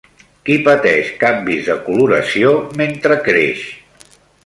Qui 0.47 0.55
pateix 0.67 1.11
canvis 1.25 1.69
de 1.73 1.77
coloració 1.91 2.57
mentre 2.83 3.23
creix? 3.31 3.67